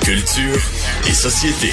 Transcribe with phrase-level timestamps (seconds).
[0.00, 0.60] Culture
[1.06, 1.72] et société.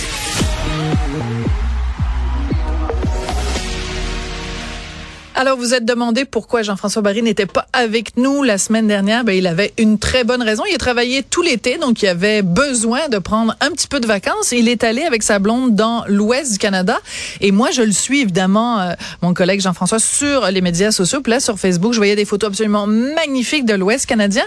[5.42, 9.24] Alors, vous êtes demandé pourquoi Jean-François Barry n'était pas avec nous la semaine dernière.
[9.24, 10.62] Ben, il avait une très bonne raison.
[10.70, 14.06] Il a travaillé tout l'été, donc il avait besoin de prendre un petit peu de
[14.06, 14.52] vacances.
[14.52, 17.00] Il est allé avec sa blonde dans l'ouest du Canada.
[17.40, 18.94] Et moi, je le suis évidemment, euh,
[19.24, 21.22] mon collègue Jean-François, sur les médias sociaux.
[21.22, 24.46] Puis là, sur Facebook, je voyais des photos absolument magnifiques de l'ouest canadien.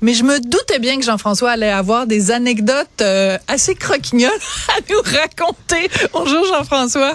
[0.00, 4.32] Mais je me doutais bien que Jean-François allait avoir des anecdotes euh, assez croquignoles
[4.76, 5.88] à nous raconter.
[6.12, 7.14] Bonjour Jean-François.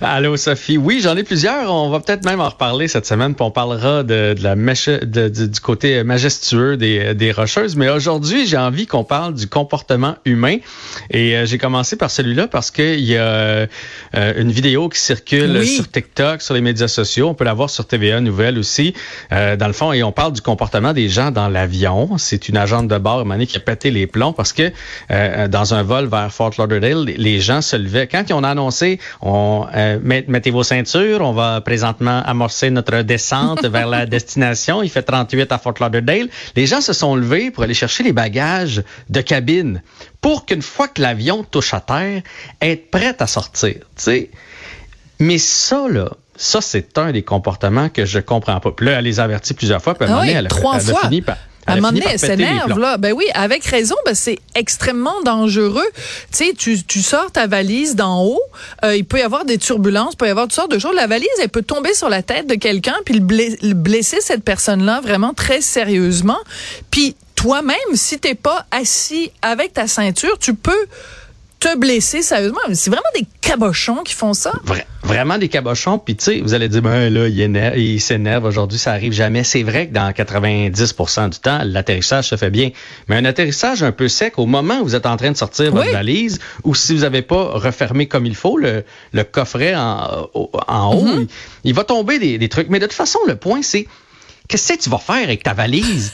[0.00, 0.78] Allô Sophie.
[0.78, 1.74] Oui, j'en ai plusieurs.
[1.74, 4.86] On va peut-être même en reparler cette semaine, puis on parlera de, de la mèche,
[4.88, 7.74] de, du côté majestueux des, des rocheuses.
[7.74, 10.56] Mais aujourd'hui, j'ai envie qu'on parle du comportement humain.
[11.10, 13.66] Et euh, j'ai commencé par celui-là parce qu'il y a euh,
[14.36, 15.66] une vidéo qui circule Oui.
[15.68, 17.28] sur TikTok, sur les médias sociaux.
[17.28, 18.92] On peut la voir sur TVA Nouvelle aussi.
[19.32, 22.18] Euh, dans le fond, et on parle du comportement des gens dans l'avion.
[22.18, 24.70] C'est une agente de bord, Mané, qui a pété les plombs parce que
[25.48, 28.06] dans un vol vers Fort Lauderdale, les gens se levaient.
[28.06, 29.66] Quand ils ont annoncé, on
[30.02, 32.22] met- mettez vos ceintures, on va présentement
[32.70, 34.82] notre descente vers la destination.
[34.82, 36.28] Il fait 38 à Fort Lauderdale.
[36.56, 39.82] Les gens se sont levés pour aller chercher les bagages de cabine
[40.20, 42.22] pour qu'une fois que l'avion touche à terre,
[42.60, 43.74] être prête à sortir.
[43.74, 44.30] tu sais.
[45.18, 48.70] Mais ça, là, ça, c'est un des comportements que je comprends pas.
[48.70, 50.38] Puis là, elle les a avertis plusieurs fois, puis à un Ah moment donné, oui,
[50.38, 51.00] elle a, trois elle a fois.
[51.02, 51.36] fini par.
[51.70, 52.96] À un moment donné, elle s'énerve, là.
[52.96, 55.88] Ben oui, avec raison, ben c'est extrêmement dangereux.
[56.32, 58.40] Tu sais, tu, tu sors ta valise d'en haut,
[58.84, 60.94] euh, il peut y avoir des turbulences, il peut y avoir toutes sortes de choses.
[60.94, 65.00] La valise, elle peut tomber sur la tête de quelqu'un, puis le blesser cette personne-là
[65.00, 66.38] vraiment très sérieusement.
[66.90, 70.86] Puis toi-même, si t'es pas assis avec ta ceinture, tu peux
[71.60, 72.58] te blesser sérieusement.
[72.72, 74.52] C'est vraiment des cabochons qui font ça.
[74.66, 75.98] Vra- vraiment des cabochons.
[75.98, 79.12] Puis tu sais, vous allez dire, ben là, il, éner- il s'énerve aujourd'hui, ça arrive
[79.12, 79.44] jamais.
[79.44, 82.70] C'est vrai que dans 90% du temps, l'atterrissage se fait bien.
[83.08, 85.70] Mais un atterrissage un peu sec, au moment où vous êtes en train de sortir
[85.70, 85.92] votre Oui.
[85.92, 90.28] valise, ou si vous n'avez pas refermé comme il faut le, le coffret en,
[90.66, 91.26] en haut, Mm-hmm.
[91.64, 92.68] il, il va tomber des, des trucs.
[92.70, 93.86] Mais de toute façon, le point, c'est
[94.48, 96.12] qu'est-ce que tu vas faire avec ta valise?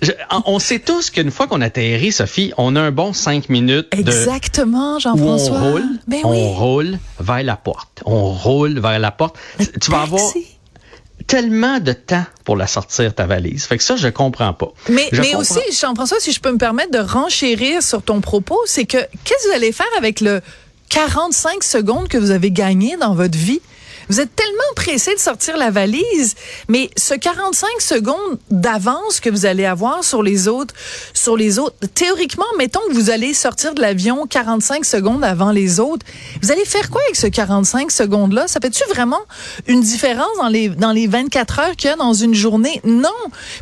[0.00, 3.48] Je- on- on sait tous qu'une fois qu'on atterrit, Sophie, on a un bon cinq
[3.48, 5.58] minutes Exactement, où on Jean-François.
[5.60, 6.54] roule, Ben on oui.
[6.56, 8.02] roule vers la porte.
[8.06, 9.36] On roule vers la porte.
[9.80, 10.22] Tu vas avoir
[11.26, 13.64] tellement de temps pour la sortir, ta valise.
[13.64, 14.72] Fait que ça, je comprends pas.
[14.88, 18.20] Mais, Je mais comprends- aussi, Jean-François, si je peux me permettre de renchérir sur ton
[18.20, 20.40] propos, c'est que qu'est-ce que vous allez faire avec le
[20.90, 23.60] 45 secondes que vous avez gagné dans votre vie?
[24.08, 26.34] Vous êtes tellement pressé de sortir la valise,
[26.68, 30.74] mais ce 45 secondes d'avance que vous allez avoir sur les autres,
[31.12, 35.78] sur les autres, théoriquement, mettons que vous allez sortir de l'avion 45 secondes avant les
[35.78, 36.06] autres,
[36.42, 38.48] vous allez faire quoi avec ce 45 secondes-là?
[38.48, 39.20] Ça fait-tu vraiment
[39.66, 42.80] une différence dans les, dans les 24 heures qu'il y a dans une journée?
[42.84, 43.10] Non.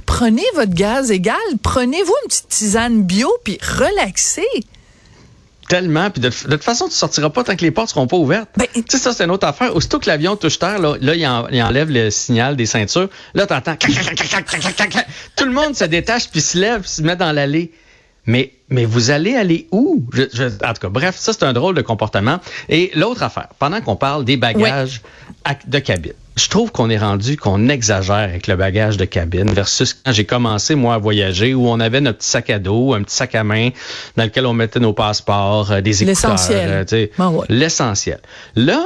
[0.05, 4.47] Prenez votre gaz égal, prenez-vous une petite tisane bio, puis relaxez.
[5.69, 6.11] Tellement.
[6.11, 8.49] Puis de, de toute façon, tu sortiras pas tant que les portes seront pas ouvertes.
[8.57, 9.75] Ben, tu sais, ça, c'est une autre affaire.
[9.75, 13.09] Aussitôt que l'avion touche terre, là, là il, en- il enlève le signal des ceintures.
[13.35, 13.77] Là, t'entends...
[13.77, 17.73] Tout le monde se détache puis se lève se met dans l'allée.
[18.27, 20.03] Mais, mais vous allez aller où?
[20.13, 22.41] Je- je- en tout cas, bref, ça, c'est un drôle de comportement.
[22.69, 25.03] Et l'autre affaire, pendant qu'on parle des bagages
[25.69, 29.95] de cabine, je trouve qu'on est rendu qu'on exagère avec le bagage de cabine versus
[29.95, 33.03] quand j'ai commencé, moi, à voyager, où on avait notre petit sac à dos, un
[33.03, 33.71] petit sac à main
[34.17, 36.33] dans lequel on mettait nos passeports, euh, des écouteurs.
[36.33, 36.69] L'essentiel.
[36.93, 37.47] euh, ouais.
[37.49, 38.19] L'essentiel.
[38.55, 38.83] Là,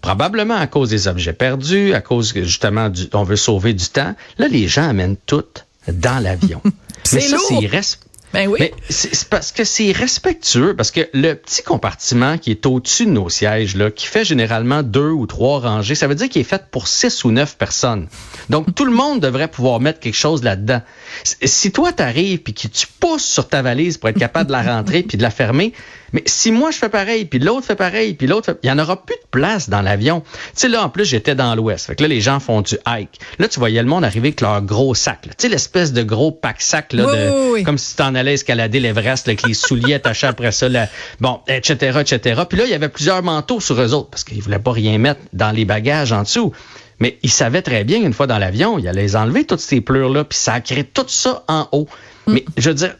[0.00, 4.14] probablement à cause des objets perdus, à cause justement, du, on veut sauver du temps,
[4.38, 5.44] là, les gens amènent tout
[5.88, 6.60] dans l'avion.
[7.12, 7.98] Mais ça, c'est irres-
[8.32, 8.58] Ben oui.
[8.60, 13.10] mais c'est parce que c'est respectueux, parce que le petit compartiment qui est au-dessus de
[13.10, 16.44] nos sièges, là, qui fait généralement deux ou trois rangées, ça veut dire qu'il est
[16.44, 18.08] fait pour six ou neuf personnes.
[18.48, 20.80] Donc, tout le monde devrait pouvoir mettre quelque chose là-dedans.
[21.24, 24.62] Si toi, t'arrives puis que tu pousses sur ta valise pour être capable de la
[24.62, 25.72] rentrer puis de la fermer,
[26.12, 28.58] mais si moi je fais pareil, puis l'autre fait pareil, puis l'autre fait...
[28.62, 30.20] Il y en aura plus de place dans l'avion.
[30.20, 31.86] Tu sais, là, en plus, j'étais dans l'Ouest.
[31.86, 33.18] Fait que là, les gens font du hike.
[33.38, 35.26] Là, tu voyais le monde arriver avec leur gros sac.
[35.26, 35.32] là.
[35.36, 37.62] Tu sais, l'espèce de gros pack-sac, là, Oui, de- oui, oui.
[37.64, 40.88] comme si tu en allais escalader l'Everest, avec les souliers attachés après ça, là,
[41.20, 42.42] bon, etc., etc.
[42.48, 44.98] Puis là, il y avait plusieurs manteaux sur eux autres, parce qu'ils voulaient pas rien
[44.98, 46.52] mettre dans les bagages en dessous.
[46.98, 49.80] Mais ils savaient très bien, une fois dans l'avion, il allait les enlever, toutes ces
[49.80, 51.88] pleurs-là, puis ça a créé tout ça en haut.
[52.28, 52.94] Mais je veux dire,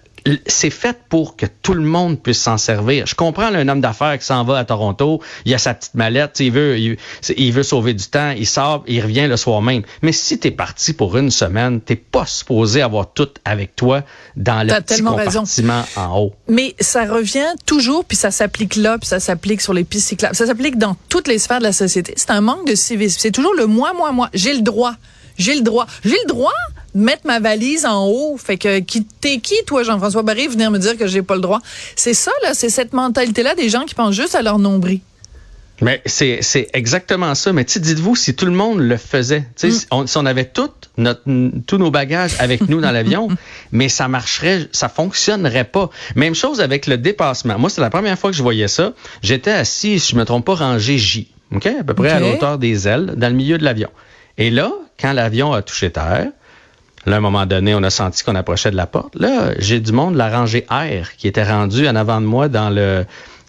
[0.46, 3.06] c'est fait pour que tout le monde puisse s'en servir.
[3.06, 5.94] Je comprends là, un homme d'affaires qui s'en va à Toronto, il a sa petite
[5.94, 9.82] mallette, il veut, il, veut sauver du temps, il sort, il revient le soir même.
[10.02, 14.02] Mais si tu es parti pour une semaine, t'es pas supposé avoir tout avec toi
[14.36, 15.10] dans le petit raison.
[15.10, 16.34] compartiment en haut.
[16.48, 20.36] Mais ça revient toujours, puis ça s'applique là, puis ça s'applique sur les pistes cyclables.
[20.36, 22.14] Ça s'applique dans toutes les sphères de la société.
[22.16, 23.18] C'est un manque de civisme.
[23.20, 24.28] C'est toujours le moi, moi, moi.
[24.34, 24.94] J'ai le droit.
[25.38, 25.86] J'ai le droit.
[26.04, 26.52] J'ai le droit
[26.94, 28.36] de mettre ma valise en haut.
[28.36, 31.40] Fait que qui t'es qui, toi, Jean-François Barry, venir me dire que j'ai pas le
[31.40, 31.60] droit?
[31.96, 35.00] C'est ça, là, c'est cette mentalité-là des gens qui pensent juste à leur nombril.
[35.82, 37.52] Mais c'est, c'est exactement ça.
[37.52, 39.70] Mais dites-vous, si tout le monde le faisait, mm.
[39.70, 41.22] si, on, si on avait tout notre,
[41.66, 43.28] tous nos bagages avec nous dans l'avion,
[43.72, 45.90] mais ça marcherait, ça fonctionnerait pas.
[46.14, 47.58] Même chose avec le dépassement.
[47.58, 48.92] Moi, c'est la première fois que je voyais ça.
[49.22, 52.58] J'étais assis, si je me trompe pas, rangé J, ok, à peu près à l'auteur
[52.58, 53.90] des ailes, dans le milieu de l'avion.
[54.38, 56.28] Et là, quand l'avion a touché terre,
[57.04, 59.16] Là, à un moment donné, on a senti qu'on approchait de la porte.
[59.16, 62.70] Là, j'ai du monde, la rangée R, qui était rendue en avant de moi dans
[62.70, 63.04] le,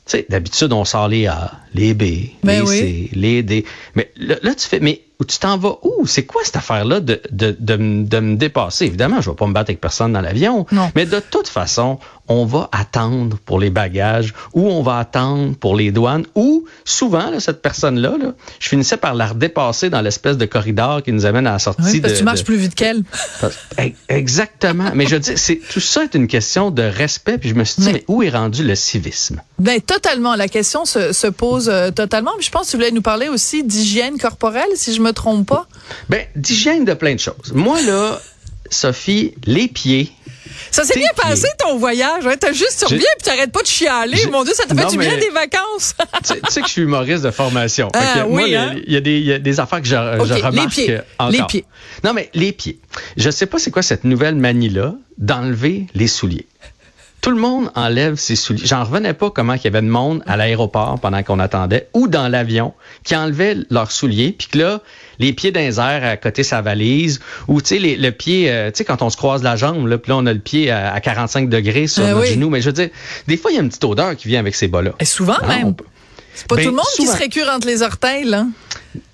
[0.05, 2.03] tu sais, d'habitude, on sort les A, les B,
[2.43, 3.63] ben les C, les D.
[3.95, 6.05] Mais là, tu fais, mais tu t'en vas où?
[6.05, 8.85] C'est quoi cette affaire-là de, de, de, de, me dépasser?
[8.85, 10.65] Évidemment, je vais pas me battre avec personne dans l'avion.
[10.95, 15.75] Mais de toute façon, on va attendre pour les bagages ou on va attendre pour
[15.75, 20.37] les douanes ou souvent, là, cette personne-là, là, je finissais par la redépasser dans l'espèce
[20.37, 21.83] de corridor qui nous amène à la sortie.
[21.83, 23.03] Oui, parce que tu marches plus vite qu'elle.
[24.07, 24.91] Exactement.
[24.95, 27.37] mais je dis, c'est tout ça est une question de respect.
[27.37, 29.41] Puis je me suis dit, mais, où est rendu le civisme?
[29.59, 30.35] Ben, totalement.
[30.35, 32.31] La question se, se pose euh, totalement.
[32.39, 35.67] je pense que tu voulais nous parler aussi d'hygiène corporelle, si je me trompe pas.
[36.09, 37.51] Ben, d'hygiène de plein de choses.
[37.53, 38.19] Moi, là,
[38.69, 40.11] Sophie, les pieds,
[40.71, 42.25] ça s'est bien passé ton voyage.
[42.25, 42.35] Hein?
[42.39, 44.27] T'as juste sur bien puis t'arrêtes pas de chialer.
[44.31, 45.95] Mon Dieu, ça t'a fait du bien des vacances?
[46.23, 47.89] tu, sais que je suis humoriste de formation.
[47.93, 48.75] Ah, oui, hein?
[48.85, 50.99] il y, a des, y a des affaires que je, je remarque les pieds.
[51.17, 51.31] encore.
[51.31, 51.65] Les pieds.
[52.03, 52.79] Non, mais les pieds.
[53.17, 56.47] Je sais pas c'est quoi cette nouvelle manie-là d'enlever les souliers.
[57.23, 58.65] Tout le monde enlève ses souliers.
[58.65, 62.09] J'en revenais pas comment il y avait de monde à l'aéroport pendant qu'on attendait ou
[62.09, 62.73] dans l'avion
[63.05, 64.81] qui enlevait leurs souliers puis que là
[65.19, 68.71] les pieds dans les airs à côté sa valise ou tu sais le pied euh,
[68.71, 70.69] tu sais quand on se croise la jambe là puis là on a le pied
[70.69, 72.89] à, 45 degrés sur ben notre genou mais je veux dire
[73.25, 74.91] des fois il y a une petite odeur qui vient avec ces bas là.
[74.99, 75.75] Et souvent même.
[76.35, 78.47] C'est pas ben, tout le monde qui se récure entre les orteils là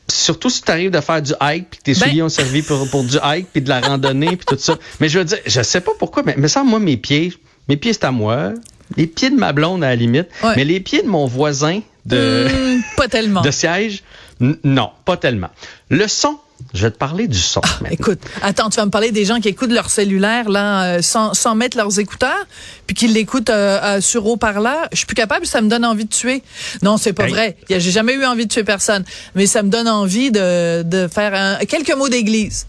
[0.08, 2.90] surtout si tu arrives de faire du hike puis tes ben souliers ont servi pour,
[2.90, 4.80] pour du hike puis de la randonnée puis tout ça.
[5.00, 7.34] Mais je veux dire, je sais pas pourquoi, mais, mais ça, moi, mes pieds,
[7.70, 8.54] mes pieds, c'est à moi.
[8.98, 10.28] Les pieds de ma blonde, à la limite.
[10.56, 13.42] Mais les pieds de mon voisin de, hmm, pas tellement.
[13.44, 14.04] de siège,
[14.40, 15.50] non, pas tellement.
[15.90, 16.40] Le son,
[16.74, 17.62] je vais te parler du son.
[17.64, 21.02] Ah, écoute, attends, tu vas me parler des gens qui écoutent leur cellulaire là, euh,
[21.02, 22.46] sans, sans, mettre leurs écouteurs,
[22.88, 24.88] puis qui l'écoutent euh, euh, sur haut-parleur.
[24.92, 26.42] Je suis plus capable, ça me donne envie de tuer.
[26.82, 27.58] Non, c'est pas vrai.
[27.70, 29.04] J'ai jamais eu envie de tuer personne,
[29.36, 32.66] mais ça me donne envie de, de faire un, quelques mots d'église.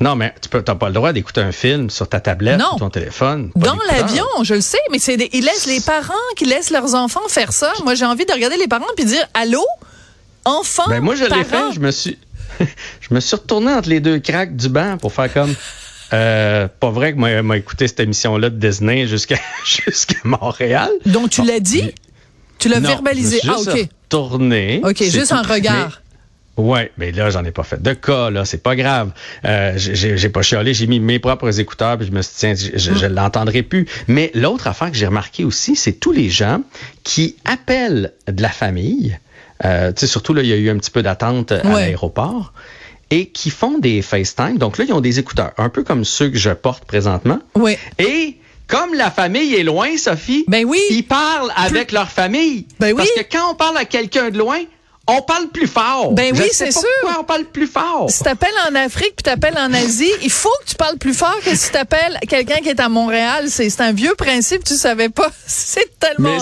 [0.00, 2.90] Non, mais tu n'as pas le droit d'écouter un film sur ta tablette ou ton
[2.90, 3.50] téléphone.
[3.54, 7.20] Dans l'avion, je le sais, mais c'est ils laissent les parents qui laissent leurs enfants
[7.28, 7.72] faire ça.
[7.84, 9.64] Moi, j'ai envie de regarder les parents puis dire allô,
[10.44, 10.88] enfant.
[10.88, 11.72] Ben moi, je l'ai fait.
[11.74, 12.18] Je me suis,
[13.00, 15.54] je me suis retourné entre les deux craques du banc pour faire comme.
[16.12, 20.90] Euh, pas vrai que moi, m'a écouté cette émission-là de Disney jusqu'à jusqu'à Montréal.
[21.06, 21.92] Donc tu l'as dit,
[22.58, 23.40] tu l'as verbalisé.
[23.42, 23.88] Je me suis ah ok.
[24.08, 24.80] Tourné.
[24.84, 26.02] Ok, juste un regard.
[26.56, 29.10] Ouais, mais là j'en ai pas fait de cas là, c'est pas grave.
[29.44, 32.54] Euh, j'ai pas chialé, j'ai mis mes propres écouteurs puis je me suis dit tiens,
[32.76, 33.86] je, je, l'entendrai plus.
[34.06, 36.60] Mais l'autre affaire que j'ai remarqué aussi, c'est tous les gens
[37.02, 39.18] qui appellent de la famille.
[39.64, 42.52] Euh, tu sais, surtout là, il y a eu un petit peu d'attente à l'aéroport
[43.10, 44.58] et qui font des FaceTime.
[44.58, 47.38] Donc là, ils ont des écouteurs, un peu comme ceux que je porte présentement.
[47.54, 47.76] Oui.
[47.98, 50.80] Et comme la famille est loin, Sophie, ben oui.
[50.90, 52.66] ils parlent avec leur famille.
[52.80, 52.96] Ben oui.
[52.96, 54.58] Parce que quand on parle à quelqu'un de loin,
[55.06, 56.12] on parle plus fort.
[56.12, 56.82] Ben oui, c'est sûr.
[57.02, 58.10] Pourquoi on parle plus fort?
[58.10, 61.38] Si t'appelles en Afrique puis t'appelles en Asie, il faut que tu parles plus fort
[61.44, 63.46] que si t'appelles quelqu'un qui est à Montréal.
[63.48, 65.30] C'est un vieux principe, tu savais pas.
[65.46, 66.38] C'est tellement.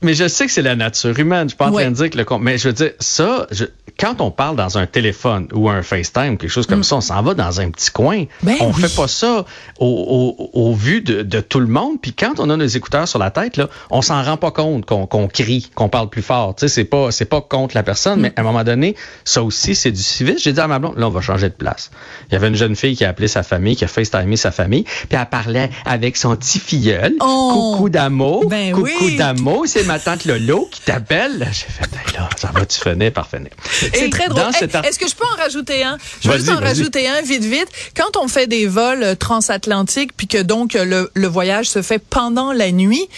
[0.00, 1.44] Mais, je sais que c'est la nature humaine.
[1.44, 3.48] Je suis pas en train de dire que le mais je veux dire ça.
[3.50, 3.64] Je,
[3.98, 6.84] quand on parle dans un téléphone ou un FaceTime, quelque chose comme mm.
[6.84, 8.24] ça, on s'en va dans un petit coin.
[8.42, 9.44] Ben on fait pas ça
[9.78, 12.00] au, au, vu de, de, tout le monde.
[12.00, 14.86] Puis quand on a nos écouteurs sur la tête, là, on s'en rend pas compte
[14.86, 16.54] qu'on crie, qu'on parle plus fort.
[16.54, 18.22] Tu sais, c'est pas c'est pas contre la personne, mm.
[18.22, 20.38] mais à un moment donné, ça aussi c'est du civisme.
[20.38, 21.90] J'ai dit à ma blonde, là on va changer de place.
[22.28, 24.52] Il y avait une jeune fille qui a appelé sa famille, qui a FaceTimé sa
[24.52, 27.14] famille, puis elle parlait avec son petit filleul.
[27.20, 27.72] Oh.
[27.72, 31.48] Coucou d'amour, ben coucou d'amour, c'est ma tante Lolo qui t'appelle.
[31.50, 33.50] J'ai fait, là, ça va tu finir par finir?
[33.92, 34.42] C'est très drôle.
[34.84, 35.98] Est-ce que je peux en rajouter un?
[36.22, 37.68] Je veux juste en rajouter un vite, vite.
[37.96, 41.98] Quand on fait des vols euh, transatlantiques, puis que donc le, le voyage se fait
[41.98, 43.08] pendant la nuit,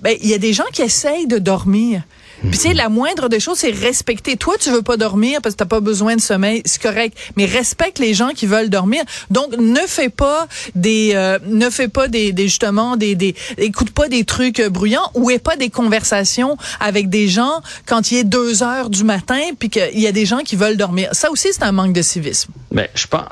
[0.00, 2.02] ben il y a des gens qui essayent de dormir.
[2.50, 4.36] Puis tu sais, la moindre des choses, c'est respecter.
[4.36, 7.16] Toi, tu veux pas dormir parce que t'as pas besoin de sommeil, c'est correct.
[7.36, 9.02] Mais respecte les gens qui veulent dormir.
[9.30, 13.90] Donc, ne fais pas des, euh, ne fais pas des, des justement des, des, écoute
[13.90, 18.18] pas des trucs euh, bruyants ou aie pas des conversations avec des gens quand il
[18.18, 21.08] est deux heures du matin puis qu'il y a des gens qui veulent dormir.
[21.12, 22.52] Ça aussi, c'est un manque de civisme.
[22.70, 23.22] Mais je pense,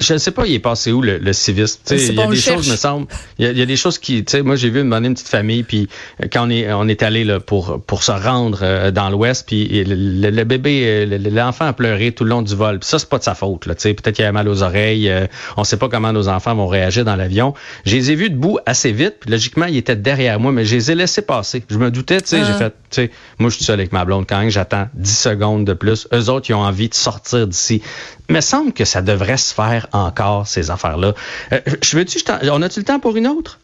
[0.00, 1.78] je ne sais pas, il est passé où le, civisme?
[1.90, 3.06] Il y a des choses, me semble,
[3.38, 5.62] il y, a, des choses qui, tu sais, moi j'ai vu une, une petite famille
[5.62, 5.88] puis
[6.32, 9.44] quand on est, on est allé là pour pour se rendre Londres, euh, dans l'Ouest,
[9.46, 12.78] puis le, le, bébé, l'enfant a pleuré tout le long du vol.
[12.82, 13.66] Ça, c'est pas de sa faute.
[13.66, 15.12] Là, peut-être qu'il avait mal aux oreilles.
[15.56, 17.54] on sait pas comment nos enfants vont réagir dans l'avion.
[17.84, 19.16] Je les ai vus debout assez vite.
[19.20, 21.62] Puis logiquement, ils étaient derrière moi, mais je les ai laissés passer.
[21.68, 22.58] Je me doutais, tu sais, j'ai ah.
[22.58, 24.26] fait, tu sais, moi, je suis seul avec ma blonde.
[24.28, 26.08] Quand même, j'attends 10 secondes de plus.
[26.12, 27.82] Eux autres, ils ont envie de sortir d'ici.
[28.28, 31.14] Il me semble que ça devrait se faire encore, ces affaires-là.
[31.50, 32.18] je veux-tu,
[32.50, 33.58] on a-tu le temps pour une autre?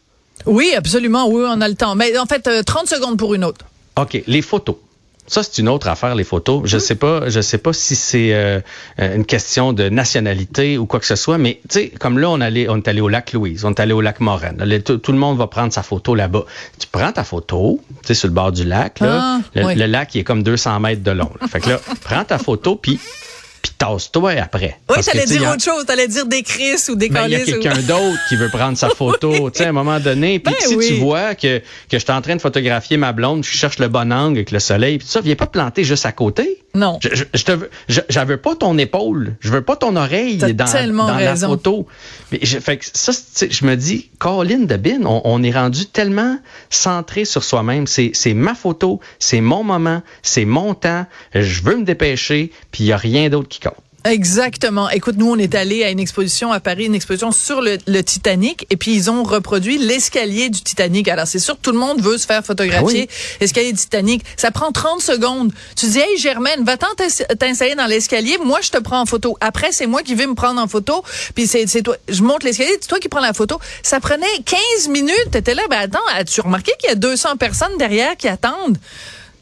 [0.45, 1.27] Oui, absolument.
[1.27, 1.95] Oui, on a le temps.
[1.95, 3.65] Mais en fait, 30 euh, secondes pour une autre.
[3.97, 4.23] OK.
[4.27, 4.75] Les photos.
[5.27, 6.61] Ça, c'est une autre affaire, les photos.
[6.65, 8.59] Je sais pas, je sais pas si c'est euh,
[8.99, 12.29] euh, une question de nationalité ou quoi que ce soit, mais tu sais, comme là,
[12.29, 14.57] on allait, on est allé au lac Louise, on est allé au lac Moraine.
[14.83, 16.45] tout, le monde va prendre sa photo là-bas.
[16.77, 19.19] Tu prends ta photo, tu sais, sur le bord du lac, là.
[19.19, 21.31] Ah, le, le, lac, il est comme 200 mètres de long.
[21.49, 22.99] Fait que là, prends ta photo, puis
[23.65, 24.77] puis tasse-toi après.
[24.89, 27.39] Oui, t'allais dire autre chose, t'allais dire des Chris ou des ben, Il y a
[27.39, 30.37] quelqu'un d'autre qui veut prendre sa photo, tu sais, à un moment donné.
[30.39, 33.43] Puis ben si tu vois que, que je suis en train de photographier ma blonde,
[33.43, 36.11] je cherche le bon angle avec le soleil, puis ça, viens pas planter juste à
[36.11, 36.63] côté.
[36.75, 36.99] Non.
[37.01, 40.53] Je, je, te veux, je, veux pas ton épaule, je veux pas ton oreille dans,
[40.55, 41.87] dans la photo.
[42.31, 43.11] Mais je, fait que ça,
[43.49, 46.37] je me dis, Colin de Bin, on, on est rendu tellement
[46.69, 47.87] centré sur soi-même.
[47.87, 51.05] C'est ma photo, c'est mon moment, c'est mon temps.
[51.33, 53.84] Je veux me dépêcher, puis il y a rien d'autre qui compte.
[54.05, 54.87] Exactement.
[54.91, 58.67] Écoute, nous, on est allé à une exposition à Paris, une exposition sur le, Titanic,
[58.69, 61.07] et puis ils ont reproduit l'escalier du Titanic.
[61.07, 63.09] Alors, c'est sûr que tout le monde veut se faire photographier.
[63.09, 65.51] Ah Escalier du Titanic, ça prend 30 secondes.
[65.75, 66.87] Tu dis, hey, Germaine, va-t'en
[67.39, 68.37] t'installer dans l'escalier.
[68.43, 69.37] Moi, je te prends en photo.
[69.41, 71.03] Après, c'est moi qui vais me prendre en photo.
[71.33, 73.59] Puis c'est toi, je monte l'escalier, c'est toi qui prends la photo.
[73.81, 75.31] Ça prenait 15 minutes.
[75.31, 78.77] T'étais là, ben attends, as-tu remarqué qu'il y a 200 personnes derrière qui attendent?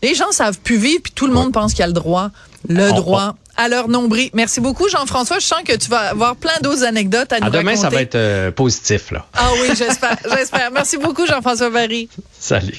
[0.02, 2.32] Les gens savent plus vivre, puis tout le monde pense qu'il y a le droit.
[2.70, 4.30] Le droit à leur nombril.
[4.34, 5.40] Merci beaucoup, Jean-François.
[5.40, 7.60] Je sens que tu vas avoir plein d'autres anecdotes à, nous raconter.
[7.60, 9.26] Demain, ça va être euh, positif, là.
[9.34, 10.72] Ah oui, j'espère, j'espère.
[10.72, 12.10] Merci beaucoup, Jean-François Barry.
[12.40, 12.78] Salut.